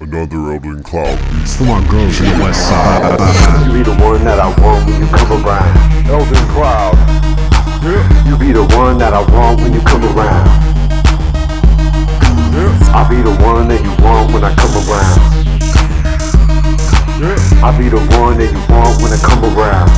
Another 0.00 0.52
Eldon 0.52 0.82
Cloud 0.82 1.16
beat. 1.30 1.42
It's 1.42 1.56
for 1.56 1.64
my 1.64 1.78
girls 1.88 2.18
in 2.18 2.26
the 2.26 2.42
west 2.42 2.68
side. 2.68 3.14
You 3.64 3.72
be 3.72 3.82
the 3.84 3.94
one 4.02 4.24
that 4.24 4.40
I 4.40 4.48
want 4.60 4.90
when 4.90 5.00
you 5.00 5.06
come 5.06 5.30
around. 5.46 5.70
Eldon 6.10 6.48
Cloud. 6.50 6.98
You 8.26 8.36
be 8.36 8.50
the 8.50 8.66
one 8.74 8.98
that 8.98 9.14
I 9.14 9.22
want 9.22 9.60
when 9.60 9.72
you 9.72 9.80
come 9.82 10.02
around. 10.02 10.50
I'll 12.90 13.08
be 13.08 13.22
the 13.22 13.30
one 13.38 13.68
that 13.68 13.80
you 13.82 13.94
want 14.02 14.32
when 14.32 14.42
I 14.42 14.54
come 14.58 14.74
around. 14.82 15.20
I'll 17.62 17.78
be 17.78 17.88
the 17.88 18.02
one 18.18 18.38
that 18.38 18.50
you 18.50 18.62
want 18.74 19.00
when 19.00 19.12
I 19.14 19.18
come 19.22 19.44
around. 19.54 19.90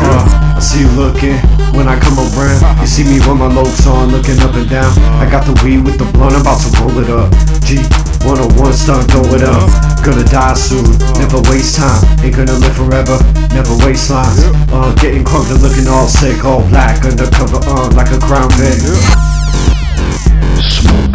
Uh, 0.00 0.54
I 0.56 0.60
see 0.60 0.82
you 0.82 0.90
looking 0.90 1.57
when 1.88 1.96
I 1.96 2.00
come 2.00 2.18
around. 2.20 2.80
You 2.80 2.86
see 2.86 3.04
me 3.04 3.18
with 3.18 3.38
my 3.38 3.48
lopes 3.48 3.86
on, 3.86 4.10
looking 4.12 4.38
up 4.40 4.54
and 4.54 4.68
down. 4.68 4.92
I 5.16 5.28
got 5.30 5.44
the 5.46 5.56
weed 5.64 5.84
with 5.84 5.98
the 5.98 6.04
blunt, 6.12 6.34
I'm 6.34 6.42
about 6.42 6.60
to 6.60 6.68
roll 6.80 6.98
it 7.00 7.08
up. 7.08 7.32
G 7.64 7.80
101 8.28 8.72
stunt, 8.72 9.10
throw 9.10 9.24
it 9.32 9.42
up. 9.42 9.68
Gonna 10.04 10.24
die 10.24 10.54
soon, 10.54 10.84
never 11.16 11.40
waste 11.48 11.76
time. 11.76 12.04
Ain't 12.20 12.36
gonna 12.36 12.52
live 12.52 12.76
forever, 12.76 13.16
never 13.56 13.74
waste 13.84 14.10
lines. 14.10 14.44
Uh, 14.68 14.94
getting 15.00 15.24
crunk 15.24 15.50
and 15.50 15.62
looking 15.62 15.88
all 15.88 16.06
sick, 16.06 16.44
all 16.44 16.60
black, 16.68 17.04
undercover, 17.04 17.60
uh, 17.64 17.90
like 17.96 18.12
a 18.12 18.18
crown. 18.20 18.50
Smoke. 18.52 19.00
Smoke. 20.60 21.07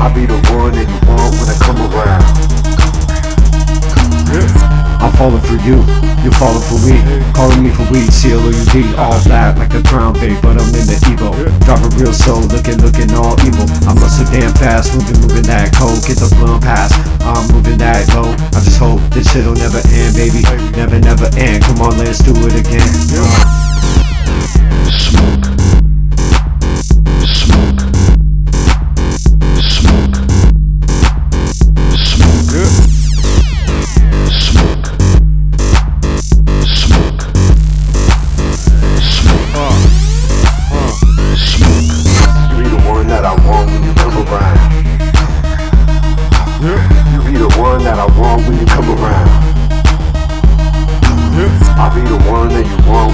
I'll 0.00 0.08
be 0.16 0.24
the 0.24 0.40
one 0.56 0.72
that 0.72 0.88
you 0.88 0.98
want 1.04 1.36
when 1.36 1.48
I 1.52 1.56
come 1.60 1.76
around. 1.76 2.24
I'm 5.00 5.12
falling 5.16 5.44
for 5.44 5.60
you, 5.60 5.84
you're 6.24 6.32
falling 6.40 6.64
for 6.64 6.80
me. 6.88 6.96
Calling 7.36 7.60
me 7.64 7.68
for 7.68 7.84
weed, 7.92 8.08
C-L-O-U-D, 8.08 8.96
all 8.96 9.20
that 9.28 9.60
like 9.60 9.76
a 9.76 9.82
crown 9.84 10.16
bait, 10.16 10.40
but 10.40 10.56
I'm 10.56 10.72
in 10.72 10.88
the 10.88 10.96
Evo. 11.12 11.36
Driving 11.68 11.92
real 12.00 12.16
slow, 12.16 12.40
looking, 12.48 12.80
looking 12.80 13.12
all 13.12 13.36
evil. 13.44 13.68
I'm 13.84 14.00
so 14.08 14.24
damn 14.32 14.56
fast, 14.56 14.96
moving, 14.96 15.20
moving 15.20 15.44
that 15.52 15.76
cold, 15.76 16.00
get 16.08 16.16
the 16.16 16.32
blunt 16.40 16.64
pass. 16.64 16.96
I'm 17.20 17.44
moving 17.52 17.76
that 17.84 18.08
low. 18.16 18.32
I 18.56 18.60
just 18.64 18.80
hope 18.80 19.04
this 19.12 19.28
shit'll 19.28 19.56
never 19.56 19.84
end, 19.84 20.16
baby. 20.16 20.40
Never, 20.80 20.96
never 20.96 21.28
end. 21.36 21.64
Come 21.64 21.84
on, 21.84 22.00
let's 22.00 22.24
do 22.24 22.32
it 22.48 22.56
again. 22.56 22.88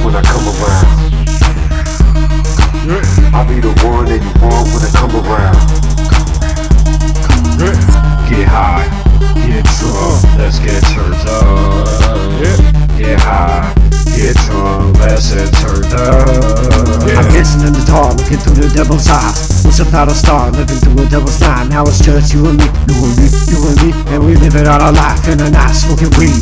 When 0.06 0.14
I 0.14 0.22
come 0.22 0.46
around. 0.46 0.86
I'll 3.34 3.42
be 3.42 3.58
the 3.58 3.74
one 3.82 4.06
that 4.06 4.22
you 4.22 4.32
want 4.38 4.70
when 4.70 4.86
I 4.86 4.90
come 4.94 5.10
around. 5.18 5.58
Get 8.30 8.46
high, 8.46 8.86
get 9.42 9.66
drunk, 9.82 10.22
let's 10.38 10.62
get 10.62 10.78
turned 10.94 11.26
up. 11.26 11.90
Get 12.94 13.18
high, 13.18 13.74
get 14.14 14.38
drunk, 14.46 14.94
let's 15.02 15.34
get 15.34 15.50
turned 15.58 15.90
up. 15.98 16.22
I'm 17.18 17.26
dancing 17.34 17.66
in 17.66 17.74
the 17.74 17.82
dark, 17.90 18.14
looking 18.14 18.38
through 18.38 18.62
the 18.62 18.70
devil's 18.70 19.10
eyes. 19.10 19.80
I'm 19.80 19.90
not 19.90 20.06
a 20.06 20.14
star, 20.14 20.52
living 20.52 20.78
through 20.78 21.02
a 21.02 21.06
devil's 21.10 21.40
night. 21.40 21.66
Now 21.68 21.82
it's 21.82 21.98
just 21.98 22.32
you 22.32 22.46
and 22.46 22.56
me, 22.56 22.70
you 22.86 22.94
and 22.94 23.14
me, 23.18 23.26
you 23.50 23.58
and 23.58 23.76
me, 23.82 23.90
and 24.14 24.22
we 24.22 24.36
living 24.38 24.70
out 24.70 24.80
our 24.80 24.92
life 24.92 25.26
in 25.26 25.40
a 25.42 25.50
night, 25.50 25.74
smoking 25.74 26.14
weed. 26.14 26.38